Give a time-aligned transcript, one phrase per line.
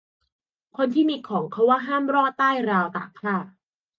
[0.77, 3.35] คนที่มีของ เขาว่าห้ามลอดใต้ราวตากผ้า